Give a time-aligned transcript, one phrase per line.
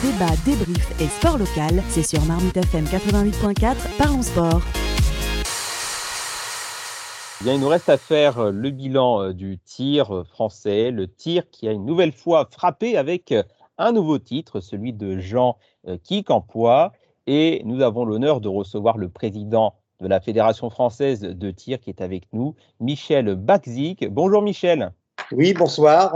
[0.00, 4.60] Débat, débrief et sport local, c'est sur Marmite FM 88.4, parlons sport.
[7.42, 11.08] Bien, il nous reste à faire euh, le bilan euh, du tir euh, français, le
[11.08, 13.34] tir qui a une nouvelle fois frappé avec
[13.76, 15.56] un nouveau titre, celui de Jean
[16.04, 16.92] Kicampois.
[17.26, 21.90] Et nous avons l'honneur de recevoir le président de la Fédération française de tir qui
[21.90, 24.08] est avec nous, Michel Bakzik.
[24.08, 24.92] Bonjour Michel.
[25.32, 26.14] Oui, bonsoir.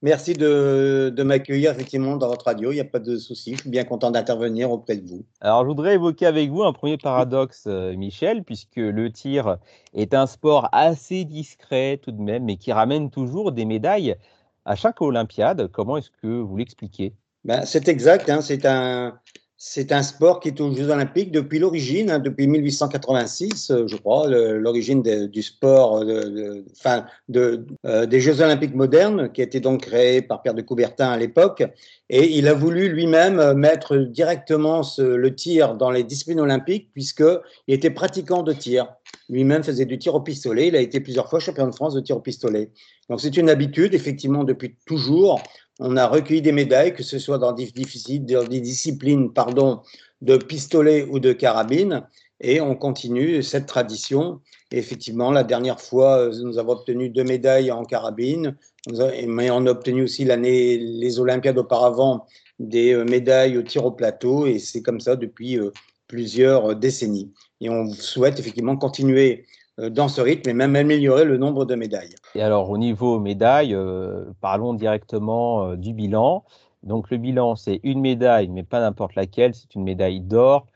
[0.00, 2.70] Merci de, m'accueillir effectivement dans votre radio.
[2.70, 3.56] Il n'y a pas de souci.
[3.56, 5.24] Je suis bien content d'intervenir auprès de vous.
[5.40, 9.58] Alors, je voudrais évoquer avec vous un premier paradoxe, euh, Michel, puisque le tir
[9.94, 14.14] est un sport assez discret tout de même, mais qui ramène toujours des médailles
[14.64, 15.68] à chaque Olympiade.
[15.72, 17.12] Comment est-ce que vous l'expliquez?
[17.44, 18.30] Ben, C'est exact.
[18.30, 18.40] Hein.
[18.40, 19.18] c'est un,
[19.60, 23.96] c'est un sport qui est aux Jeux Olympiques depuis l'origine, hein, depuis 1886, euh, je
[23.96, 26.04] crois, l'origine du sport,
[26.70, 30.62] enfin, de, euh, des Jeux Olympiques modernes, qui a été donc créé par Pierre de
[30.62, 31.64] Coubertin à l'époque.
[32.08, 37.90] Et il a voulu lui-même mettre directement le tir dans les disciplines olympiques, puisqu'il était
[37.90, 38.86] pratiquant de tir.
[39.28, 40.68] Lui-même faisait du tir au pistolet.
[40.68, 42.70] Il a été plusieurs fois champion de France de tir au pistolet.
[43.10, 45.42] Donc c'est une habitude, effectivement, depuis toujours
[45.78, 47.70] on a recueilli des médailles, que ce soit dans des,
[48.60, 49.80] disciplines pardon,
[50.22, 52.02] de pistolet ou de carabine,
[52.40, 54.40] et on continue cette tradition.
[54.70, 58.56] effectivement, la dernière fois, nous avons obtenu deux médailles en carabine,
[59.26, 62.26] mais on a obtenu aussi l'année, les Olympiades auparavant,
[62.58, 65.70] des euh, médailles au tir au plateau, et c'est comme ça depuis euh,
[66.08, 67.32] plusieurs décennies.
[67.60, 69.44] Et on souhaite effectivement continuer euh,
[69.78, 72.14] dans ce rythme et même améliorer le nombre de médailles.
[72.34, 76.44] Et alors au niveau médailles, euh, parlons directement euh, du bilan.
[76.82, 80.66] Donc le bilan, c'est une médaille, mais pas n'importe laquelle, c'est une médaille d'or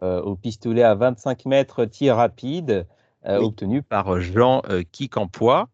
[0.00, 2.86] au pistolet à 25 mètres tir rapide,
[3.24, 4.62] obtenue par Jean
[4.92, 5.68] Kicampois.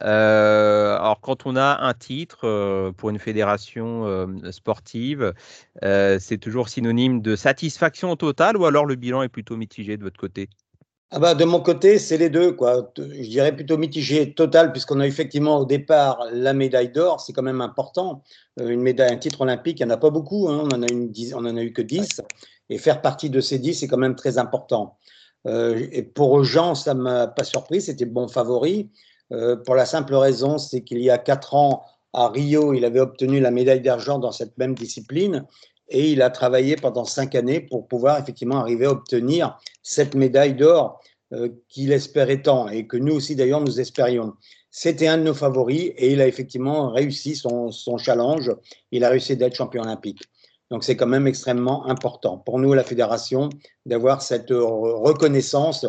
[0.00, 5.34] alors, quand on a un titre pour une fédération sportive,
[5.82, 10.18] c'est toujours synonyme de satisfaction totale ou alors le bilan est plutôt mitigé de votre
[10.18, 10.48] côté?
[11.12, 12.52] Ah bah, de mon côté, c'est les deux.
[12.52, 12.92] Quoi.
[12.96, 17.42] Je dirais plutôt mitigé total, puisqu'on a effectivement au départ la médaille d'or, c'est quand
[17.42, 18.22] même important.
[18.60, 20.62] Euh, une médaille, un titre olympique, il n'y en a pas beaucoup, hein.
[20.64, 22.22] on, en a une, on en a eu que 10.
[22.68, 24.98] Et faire partie de ces 10, c'est quand même très important.
[25.48, 28.90] Euh, et pour Jean, ça ne m'a pas surpris, c'était bon favori.
[29.32, 31.82] Euh, pour la simple raison, c'est qu'il y a 4 ans,
[32.12, 35.44] à Rio, il avait obtenu la médaille d'argent dans cette même discipline
[35.90, 40.54] et il a travaillé pendant cinq années pour pouvoir effectivement arriver à obtenir cette médaille
[40.54, 41.00] d'or
[41.32, 44.34] euh, qu'il espérait tant et que nous aussi d'ailleurs nous espérions.
[44.70, 48.52] C'était un de nos favoris et il a effectivement réussi son, son challenge.
[48.92, 50.22] Il a réussi d'être champion olympique.
[50.70, 53.48] Donc c'est quand même extrêmement important pour nous, la fédération,
[53.86, 55.86] d'avoir cette reconnaissance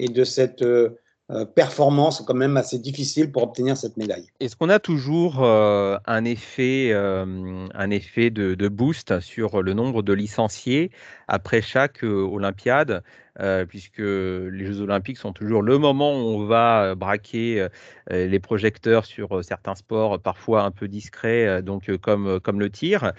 [0.00, 0.98] et de cette euh,
[1.30, 4.26] euh, performance quand même assez difficile pour obtenir cette médaille.
[4.40, 10.02] Est-ce qu'on a toujours euh, un effet, euh, un effet de, boost sur le nombre
[10.02, 10.90] de licenciés
[11.26, 13.02] après chaque Olympiade?
[13.68, 17.66] Puisque les Jeux Olympiques sont toujours le moment où on va braquer
[18.10, 23.12] les projecteurs sur certains sports parfois un peu discrets, donc comme, comme le tir.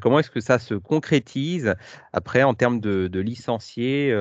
[0.00, 1.74] comment est-ce que ça se concrétise
[2.12, 4.16] après en termes de, licenciés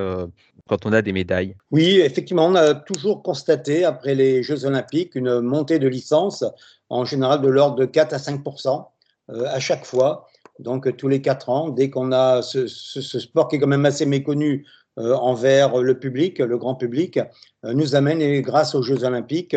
[0.67, 1.55] quand on a des médailles?
[1.71, 6.43] Oui, effectivement, on a toujours constaté, après les Jeux olympiques, une montée de licence,
[6.91, 8.85] en général de l'ordre de 4 à 5%
[9.31, 10.27] euh, à chaque fois.
[10.59, 14.05] Donc, tous les 4 ans, dès qu'on a ce, sport qui est quand même assez
[14.05, 17.18] méconnu euh, envers le public, le grand public,
[17.66, 19.56] euh, nous amène, et grâce aux Jeux olympiques,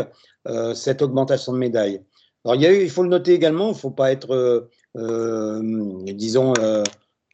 [0.74, 2.02] cette augmentation de médailles.
[2.44, 4.68] Alors, il, y a eu, il faut le noter également, il ne faut pas être,
[4.94, 6.52] disons,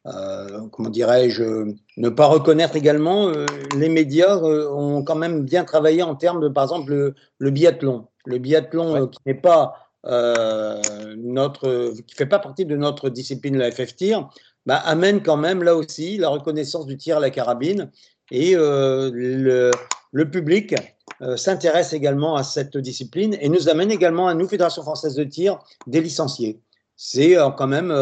[0.07, 3.45] euh, comment dirais-je, ne pas reconnaître également, euh,
[3.77, 8.07] les médias euh, ont quand même bien travaillé en termes de, par exemple, le, biathlon.
[8.25, 13.95] Le biathlon qui n'est pas notre, qui fait pas partie de notre discipline, la FF
[13.95, 14.31] tir,
[14.67, 17.91] bah, amène quand même là aussi la reconnaissance du tir à la carabine
[18.31, 19.71] et le,
[20.13, 20.75] le, public
[21.37, 25.59] s'intéresse également à cette discipline et nous amène également à nous, Fédération française de tir,
[25.89, 26.61] des licenciés.
[26.95, 27.93] C'est quand même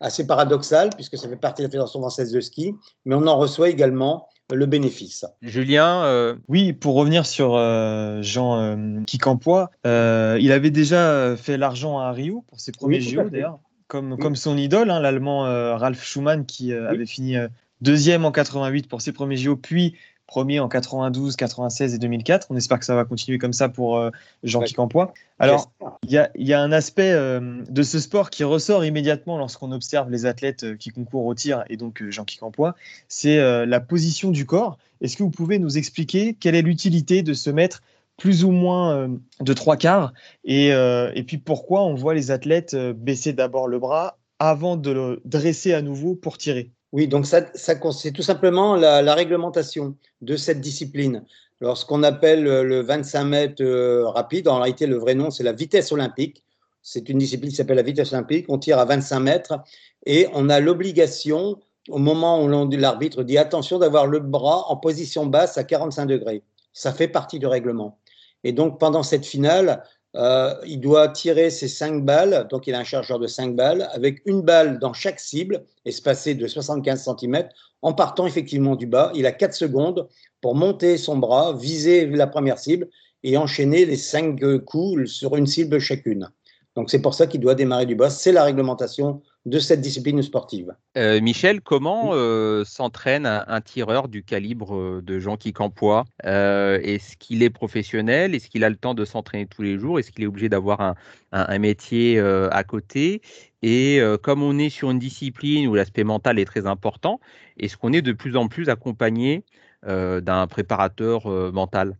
[0.00, 2.74] assez paradoxal puisque ça fait partie de la Fédération française de ski,
[3.04, 5.26] mais on en reçoit également le bénéfice.
[5.42, 11.98] Julien euh, Oui, pour revenir sur euh, Jean euh, Kicampois, il avait déjà fait l'argent
[11.98, 13.58] à Rio pour ses premiers JO d'ailleurs,
[13.88, 15.42] comme, comme son idole, hein, l'allemand
[15.76, 17.36] Ralf Schumann qui avait fini
[17.80, 19.94] deuxième en 88 pour ses premiers JO, puis
[20.28, 22.46] premier en 92, 96 et 2004.
[22.50, 24.10] On espère que ça va continuer comme ça pour euh,
[24.44, 25.12] Jean Kicampois.
[25.40, 25.72] Alors,
[26.04, 30.26] il y a, un aspect euh, de ce sport qui ressort immédiatement lorsqu'on observe les
[30.26, 32.76] athlètes euh, qui concourent au tir et donc Jean Kicampois,
[33.08, 34.78] c'est la position du corps.
[35.00, 37.82] Est-ce que vous pouvez nous expliquer quelle est l'utilité de se mettre
[38.18, 39.08] plus ou moins
[39.40, 40.12] de trois quarts
[40.44, 45.20] et, et, puis pourquoi on voit les athlètes baisser d'abord le bras avant de le
[45.24, 46.72] dresser à nouveau pour tirer?
[46.92, 51.24] Oui, donc ça, c'est tout simplement la, réglementation de cette discipline.
[51.60, 55.92] Lorsqu'on appelle le 25 mètres euh, rapide, en réalité, le vrai nom, c'est la vitesse
[55.92, 56.44] olympique.
[56.82, 58.46] C'est une discipline qui s'appelle la vitesse olympique.
[58.48, 59.58] On tire à 25 mètres
[60.06, 61.58] et on a l'obligation,
[61.90, 66.42] au moment où l'arbitre dit attention, d'avoir le bras en position basse à 45 degrés.
[66.72, 67.98] Ça fait partie du règlement.
[68.44, 69.82] Et donc, pendant cette finale,
[70.16, 73.88] euh, il doit tirer ses cinq balles, donc il a un chargeur de cinq balles,
[73.92, 77.48] avec une balle dans chaque cible, espacée de 75 cm,
[77.82, 79.12] en partant effectivement du bas.
[79.14, 80.08] Il a 4 secondes
[80.40, 82.88] pour monter son bras, viser la première cible
[83.22, 86.30] et enchaîner les cinq coups sur une cible chacune.
[86.76, 88.10] Donc c'est pour ça qu'il doit démarrer du bas.
[88.10, 90.74] C'est la réglementation de cette discipline sportive.
[90.96, 97.42] Euh, Michel, comment euh, s'entraîne un, tireur du calibre euh, de Jean Campois Est-ce qu'il
[97.42, 98.34] est professionnel?
[98.34, 99.98] Est-ce qu'il a le temps de s'entraîner tous les jours?
[99.98, 100.94] Est-ce qu'il est obligé d'avoir
[101.32, 103.22] un, métier à côté?
[103.62, 107.20] Et comme on est sur une discipline où l'aspect mental est très important,
[107.56, 109.44] est-ce qu'on est de plus en plus accompagné
[109.86, 111.96] d'un préparateur mental?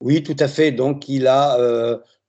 [0.00, 0.72] Oui, tout à fait.
[0.72, 1.58] Donc il a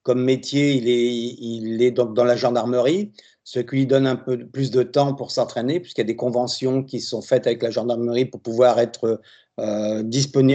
[0.08, 3.12] comme métier, il est, il est donc dans la gendarmerie,
[3.48, 6.18] ce qui lui donne un peu plus de temps pour s'entraîner, puisqu'il y a des
[6.18, 9.22] conventions qui sont faites avec la gendarmerie pour pouvoir être
[9.62, 10.04] euh,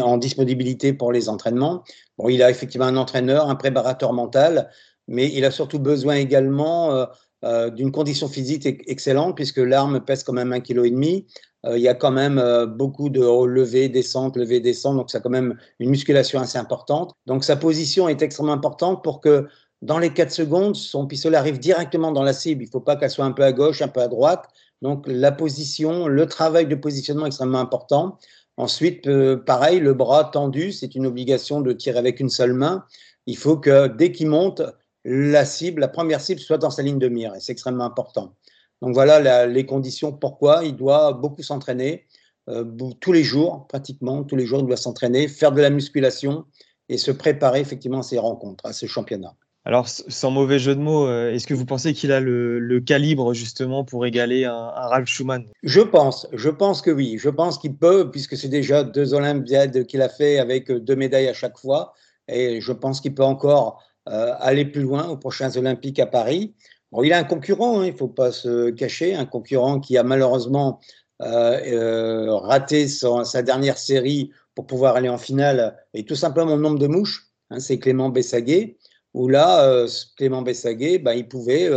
[0.02, 1.84] en disponibilité pour les entraînements.
[2.18, 4.68] Bon, il a effectivement un entraîneur, un préparateur mental,
[5.08, 7.06] mais il a surtout besoin également euh,
[7.46, 11.26] euh, d'une condition physique excellente, puisque l'arme pèse quand même un kilo et demi.
[11.72, 12.42] Il y a quand même
[12.76, 17.14] beaucoup de levées, descentes, levées, descentes, donc ça a quand même une musculation assez importante.
[17.26, 19.46] Donc sa position est extrêmement importante pour que
[19.82, 22.62] dans les 4 secondes, son pistolet arrive directement dans la cible.
[22.62, 24.48] Il ne faut pas qu'elle soit un peu à gauche, un peu à droite.
[24.80, 28.18] Donc la position, le travail de positionnement est extrêmement important.
[28.56, 32.84] Ensuite, euh, pareil, le bras tendu, c'est une obligation de tirer avec une seule main.
[33.26, 34.62] Il faut que dès qu'il monte,
[35.04, 38.34] la cible, la première cible soit dans sa ligne de mire, et c'est extrêmement important.
[38.82, 42.06] Donc voilà les conditions pourquoi il doit beaucoup s'entraîner,
[42.48, 42.64] euh,
[43.00, 46.44] tous les jours, pratiquement tous les jours, il doit s'entraîner, faire de la musculation
[46.88, 49.36] et se préparer effectivement à ces rencontres, à ces championnats.
[49.64, 53.32] Alors, sans mauvais jeu de mots, euh, est-ce que vous pensez qu'il a le, calibre
[53.32, 55.44] justement pour égaler un, Ralph Schumann?
[55.62, 57.16] Je pense, je pense que oui.
[57.18, 61.28] Je pense qu'il peut, puisque c'est déjà deux Olympiades qu'il a fait avec deux médailles
[61.28, 61.94] à chaque fois.
[62.28, 66.54] Et je pense qu'il peut encore euh, aller plus loin aux prochains Olympiques à Paris.
[66.90, 69.96] Bon, il a un concurrent, hein, il ne faut pas se cacher, un concurrent qui
[69.96, 70.80] a malheureusement
[71.22, 76.60] euh, euh, raté sa dernière série pour pouvoir aller en finale, et tout simplement le
[76.60, 78.76] nombre de mouches, hein, c'est Clément Bessaguet,
[79.14, 81.70] où là, euh, Clément Bessaguet, ben, il pouvait,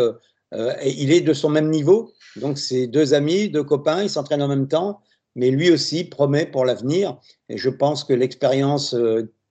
[0.86, 4.48] il est de son même niveau, donc c'est deux amis, deux copains, ils s'entraînent en
[4.48, 5.02] même temps,
[5.36, 7.18] mais lui aussi promet pour l'avenir,
[7.50, 8.96] et je pense que l'expérience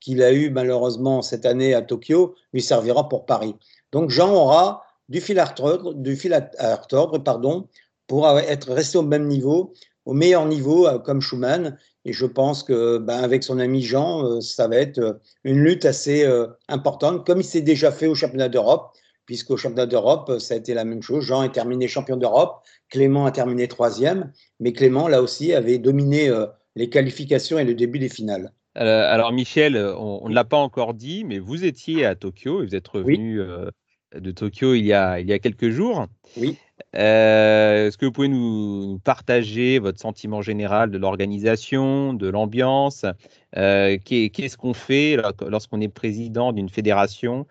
[0.01, 3.55] qu'il a eue malheureusement cette année à Tokyo lui servira pour Paris.
[3.93, 6.19] Donc Jean aura du fil à retordre, du
[7.23, 7.69] pardon,
[8.07, 11.79] pour être resté au même niveau, au meilleur niveau euh, comme Schumann.
[12.05, 15.13] Et je pense que ben, avec son ami Jean, euh, ça va être euh,
[15.45, 16.27] une lutte assez
[16.69, 18.93] importante, comme il s'est déjà fait au championnat d'Europe,
[19.27, 21.25] puisqu'au championnat d'Europe, ça a été la même chose.
[21.25, 26.31] Jean est terminé champion d'Europe, Clément a terminé troisième, mais Clément, là aussi, avait dominé
[26.77, 28.53] les qualifications et le début des finales.
[28.75, 32.75] alors Michel, on ne l'a pas encore dit, mais vous étiez à Tokyo et vous
[32.75, 33.41] êtes revenu
[34.19, 36.07] de Tokyo il y a, il y a quelques jours.
[36.37, 36.57] Oui.
[36.97, 43.05] Euh, est-ce que vous pouvez nous, partager votre sentiment général de l'organisation, de l'ambiance
[43.57, 45.17] euh, Qu'est-ce qu'on fait
[45.47, 47.47] lorsqu'on est président d'une fédération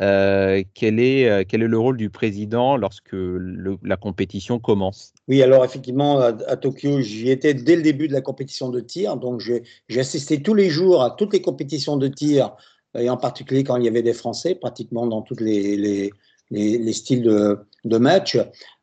[0.00, 5.12] euh, quel, est, quel est le rôle du président lorsque la compétition commence?
[5.28, 8.80] Oui, alors effectivement, à, à Tokyo, j'y étais dès le début de la compétition de
[8.80, 9.16] tir.
[9.16, 12.56] Donc, j'ai assisté tous les jours à toutes les compétitions de tir
[12.96, 16.12] et en particulier quand il y avait des Français, pratiquement dans tous les, les,
[16.50, 18.36] les, styles de, de, match.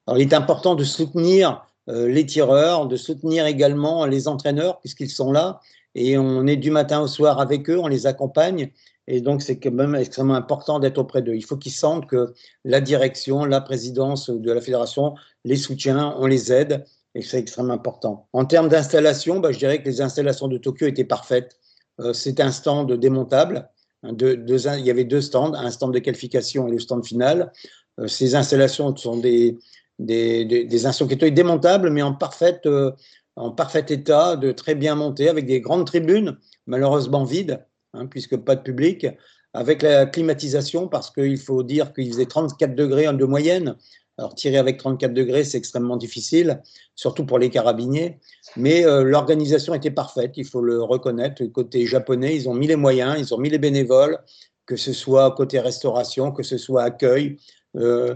[0.07, 5.09] Alors, il est important de soutenir euh, les tireurs, de soutenir également les entraîneurs, puisqu'ils
[5.09, 5.59] sont là,
[5.95, 8.71] et on est du matin au soir avec eux, on les accompagne,
[9.07, 11.35] et donc c'est quand même extrêmement important d'être auprès d'eux.
[11.35, 16.27] Il faut qu'ils sentent que la direction, la présidence de la fédération les soutient, on
[16.27, 18.27] les aide, et c'est extrêmement important.
[18.31, 21.57] En termes d'installation, bah, je dirais que les installations de Tokyo étaient parfaites.
[21.99, 23.69] Euh, c'est un stand démontable
[24.03, 27.51] il y avait deux stands, un stand de qualification et le stand final.
[27.99, 29.57] Euh, ces installations sont des,
[29.99, 32.91] des, des, installations qui étaient démontables, mais en, parfaite, euh,
[33.35, 38.37] en parfait état, de très bien montées, avec des grandes tribunes, malheureusement vides, hein, puisque
[38.37, 39.07] pas de public,
[39.53, 43.75] avec la climatisation, parce qu'il faut dire qu'il faisait 34 degrés de moyenne,
[44.21, 46.61] alors tirer avec 34 degrés, c'est extrêmement difficile,
[46.95, 48.19] surtout pour les carabiniers,
[48.55, 51.43] mais euh, l'organisation était parfaite, il faut le reconnaître.
[51.45, 54.19] Côté japonais, ils ont mis les moyens, ils ont mis les bénévoles,
[54.67, 57.37] que ce soit côté restauration, que ce soit accueil.
[57.75, 58.15] Euh,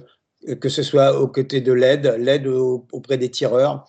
[0.62, 3.88] que ce soit aux côtés de l'aide, l'aide auprès des tireurs.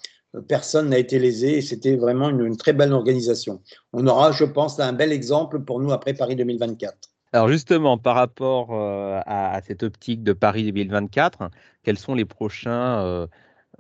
[0.49, 3.61] Personne n'a été lésé et c'était vraiment une, très belle organisation.
[3.92, 6.96] On aura, je pense, un bel exemple pour nous après Paris 2024.
[7.37, 11.50] Alors justement, par rapport euh, à, cette optique de Paris 2024,
[11.83, 13.26] quels sont les prochains euh,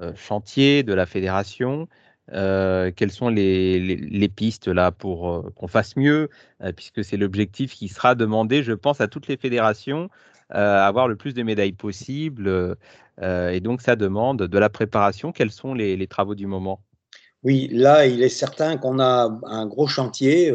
[0.02, 1.88] euh, chantiers de la fédération
[2.30, 6.28] Quelles sont les, pistes là pour qu'on fasse mieux
[6.76, 10.10] Puisque c'est l'objectif qui sera demandé, je pense, à toutes les fédérations,
[10.50, 12.76] avoir le plus de médailles possible.
[13.22, 15.32] et donc, ça demande de la préparation.
[15.32, 16.82] Quels sont les travaux du moment?
[17.42, 20.52] Oui, là, il est certain qu'on a un gros chantier,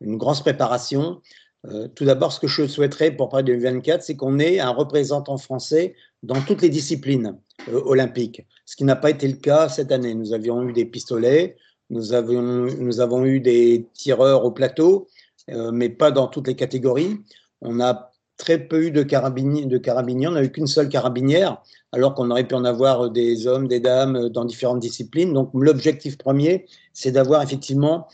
[0.00, 1.20] une grosse préparation.
[1.66, 5.38] Euh, tout d'abord, ce que je souhaiterais pour Paris 2024, c'est qu'on ait un représentant
[5.38, 9.90] français dans toutes les disciplines euh, olympiques, ce qui n'a pas été le cas cette
[9.90, 10.14] année.
[10.14, 11.56] Nous avions eu des pistolets,
[11.90, 15.06] nous, avons eu des tireurs au plateau,
[15.50, 17.20] euh, mais pas dans toutes les catégories.
[17.60, 20.28] On a très peu eu de carabiniers, de carabiniers.
[20.28, 23.80] on n'a eu qu'une seule carabinière, alors qu'on aurait pu en avoir des hommes, des
[23.80, 25.32] dames dans différentes disciplines.
[25.32, 28.08] Donc l'objectif premier, c'est d'avoir effectivement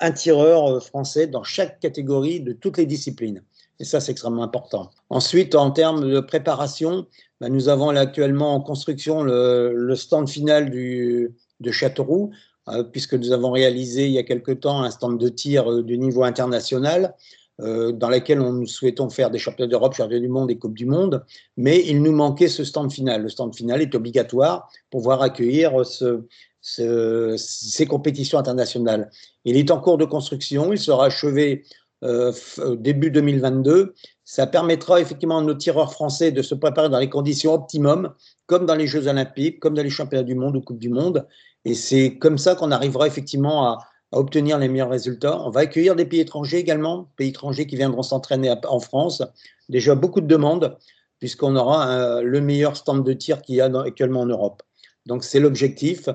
[0.00, 3.42] un tireur euh, français dans chaque catégorie de toutes les disciplines.
[3.78, 4.90] Et ça, c'est extrêmement important.
[5.10, 7.06] Ensuite, en termes de préparation,
[7.40, 12.30] ben, nous avons actuellement en construction le, stand final de Châteauroux,
[12.68, 15.98] euh, puisque nous avons réalisé il y a quelque temps un stand de tir du
[15.98, 17.14] niveau international.
[17.58, 21.24] dans lequel nous souhaitons faire des championnats d'Europe, championnats du monde et Coupe du Monde,
[21.56, 23.22] mais il nous manquait ce stand final.
[23.22, 26.20] Le stand final est obligatoire pour pouvoir accueillir ce,
[26.66, 29.10] ces compétitions internationales.
[29.44, 31.64] Il est en cours de construction, il sera achevé
[32.04, 32.32] euh,
[32.76, 33.94] début 2022.
[34.24, 38.12] Ça permettra effectivement à nos tireurs français de se préparer dans les conditions optimum,
[38.46, 41.26] comme dans les Jeux olympiques, comme dans les championnats du monde ou Coupe du monde.
[41.64, 43.78] Et c'est comme ça qu'on arrivera effectivement à,
[44.12, 45.40] obtenir les meilleurs résultats.
[45.42, 49.22] On va accueillir des pays étrangers également, pays étrangers qui viendront s'entraîner en France.
[49.68, 50.76] Déjà beaucoup de demandes,
[51.18, 54.62] puisqu'on aura le meilleur stand de tir qu'il y a actuellement en Europe.
[55.06, 56.08] Donc c'est l'objectif.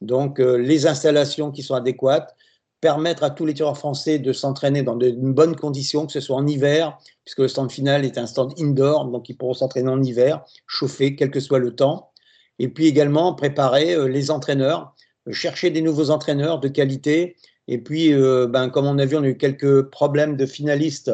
[0.00, 2.34] Donc, euh, les installations qui sont adéquates,
[2.80, 6.36] permettre à tous les tireurs français de s'entraîner dans de bonnes conditions, que ce soit
[6.36, 10.02] en hiver, puisque le stand final est un stand indoor, donc ils pourront s'entraîner en
[10.02, 12.10] hiver, chauffer, quel que soit le temps.
[12.58, 14.94] Et puis également préparer euh, les entraîneurs,
[15.26, 17.36] euh, chercher des nouveaux entraîneurs de qualité.
[17.68, 21.10] Et puis, ben, comme on a vu, on a eu quelques problèmes de finalistes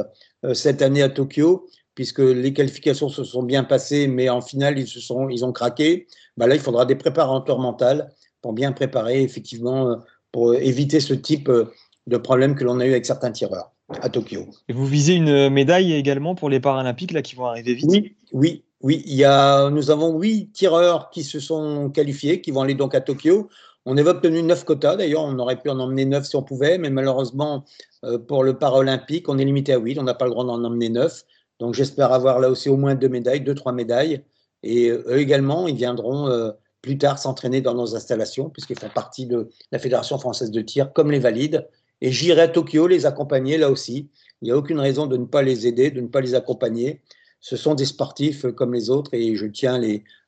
[0.53, 4.87] cette année à Tokyo, puisque les qualifications se sont bien passées, mais en finale, ils,
[4.87, 6.07] se sont, ils ont craqué.
[6.37, 8.03] Ben là, il faudra des préparateurs mentaux
[8.43, 9.97] pour bien préparer, effectivement, euh,
[10.33, 11.73] pour éviter ce type euh,
[12.07, 13.71] de problème que l'on a eu avec certains tireurs
[14.01, 14.47] à Tokyo.
[14.69, 17.89] Et vous visez une médaille également pour les Paralympiques là, qui vont arriver vite?
[17.89, 19.03] Oui, oui, oui.
[19.07, 22.95] Il y a, nous avons huit tireurs qui se sont qualifiés, qui vont aller donc
[22.95, 23.49] à Tokyo.
[23.85, 26.79] On avait obtenu neuf quotas, d'ailleurs, on aurait pu en emmener neuf si on pouvait,
[26.79, 27.65] mais malheureusement,
[28.05, 30.63] euh, pour le Paralympique, on est limité à huit, on n'a pas le droit d'en
[30.65, 31.23] emmener neuf.
[31.61, 34.23] Donc j'espère avoir là aussi au moins deux médailles, deux, trois médailles.
[34.63, 36.53] Et eux également, ils viendront
[36.83, 40.93] plus tard s'entraîner dans nos installations, puisqu'ils font partie de la Fédération française de tir,
[40.93, 41.67] comme les valides.
[42.01, 44.11] Et j'irai à Tokyo les accompagner là aussi.
[44.43, 47.01] Il n'y a aucune raison de ne pas les aider, de ne pas les accompagner.
[47.41, 49.81] Ce sont des sportifs comme les autres et je tiens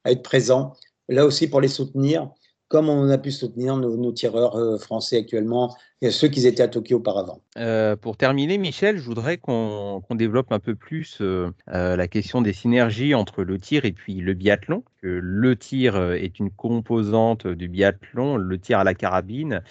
[0.05, 0.75] à être présent
[1.09, 2.31] là aussi pour les soutenir
[2.75, 6.67] comme on a pu soutenir nos, tireurs euh, français actuellement, et ceux qui étaient à
[6.67, 7.41] Tokyo auparavant.
[7.57, 12.53] Euh, pour terminer, Michel, je voudrais qu'on développe un peu plus euh, la question des
[12.53, 14.83] synergies entre le tir et puis le biathlon.
[15.03, 19.63] Le tir est une composante du biathlon, le tir à la carabine.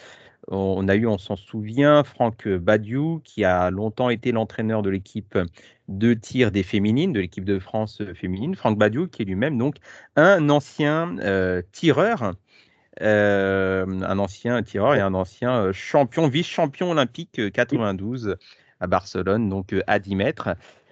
[0.48, 5.38] On a eu, on s'en souvient, Franck Badiou, qui a longtemps été l'entraîneur de l'équipe
[5.90, 8.56] de tir des féminines, de l'équipe de France féminine.
[8.56, 9.76] Franck Badiou, qui est lui-même donc
[10.16, 11.18] un ancien
[11.74, 12.34] tireur
[13.02, 18.36] un ancien tireur et un ancien euh, champion, vice-champion olympique 92 euh,
[18.80, 20.50] à Barcelone, donc à 10 mètres.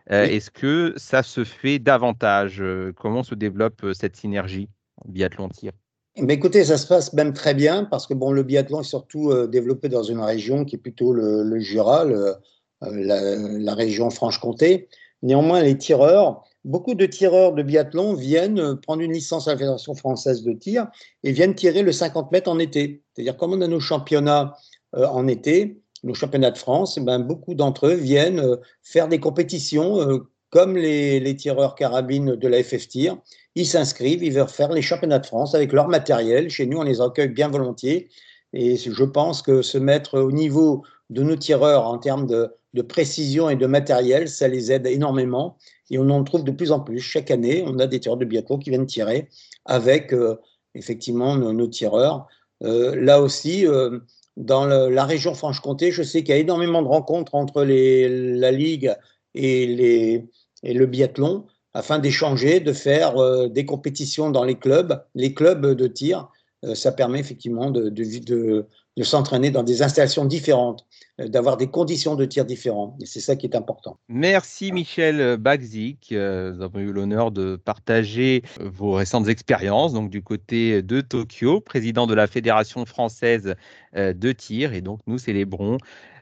[0.07, 2.61] Est-ce que ça se fait davantage
[2.97, 4.67] Comment se développe cette synergie
[5.05, 5.71] biathlon-tir
[6.17, 9.33] mais écoutez, ça se passe même très bien parce que bon, le biathlon est surtout
[9.47, 12.37] développé dans une région qui est plutôt le, Jura, la,
[12.81, 14.89] la, région Franche-Comté.
[15.23, 19.57] Néanmoins, les tireurs beaucoup de tireurs de biathlon viennent euh, prendre une licence à la
[19.57, 20.87] Fédération française de tir
[21.23, 23.03] et viennent tirer le 50 mètres en été.
[23.13, 24.55] C'est-à-dire, comme on a nos championnats
[24.95, 29.07] euh, en été, nos championnats de France, eh ben, beaucoup d'entre eux viennent euh, faire
[29.07, 33.17] des compétitions comme les, tireurs carabines de la FF Tir.
[33.55, 36.49] Ils s'inscrivent, ils veulent faire les championnats de France avec leur matériel.
[36.49, 38.09] Chez nous, on les accueille bien volontiers.
[38.51, 42.81] Et je pense que se mettre au niveau de nos tireurs en termes de, de
[42.81, 45.57] précision et de matériel, ça les aide énormément.
[45.91, 46.99] Et on en trouve de plus en plus.
[46.99, 49.27] Chaque année, on a des tireurs de biathlon qui viennent tirer
[49.65, 50.37] avec euh,
[50.73, 52.27] effectivement nos, tireurs.
[52.63, 53.99] Euh, là aussi, euh,
[54.37, 58.95] dans la région Franche-Comté, je sais qu'il y a énormément de rencontres entre la Ligue
[59.35, 60.23] et,
[60.63, 61.45] le biathlon.
[61.73, 66.29] afin d'échanger, de faire des compétitions dans les clubs, les clubs de tir.
[66.73, 68.65] ça permet effectivement de,
[69.03, 70.85] s'entraîner dans des installations différentes,
[71.29, 72.95] d'avoir des conditions de tir différentes.
[73.01, 73.97] Et c'est ça qui est important.
[74.09, 76.11] Merci Michel Bagzik.
[76.11, 81.01] Euh, nous avons eu l'honneur de partager euh, vos récentes expériences donc du côté de
[81.01, 83.55] Tokyo, président de la Fédération française
[83.95, 84.73] de tir.
[84.73, 85.77] Et donc nous célébrons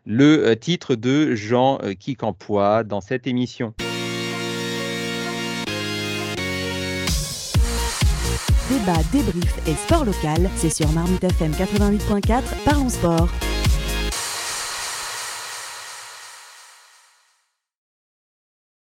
[0.06, 3.74] le titre de Jean Kikampois dans cette émission.
[8.70, 13.28] Débat, débrief et sport local, c'est sur Marmite FM 88.4, parlons sport.